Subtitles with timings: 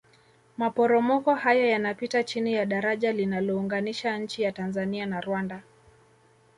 [0.57, 5.61] maporomoko hayo yanapita chini ya daraja linalounganisha nchi ya tanzania na rwanda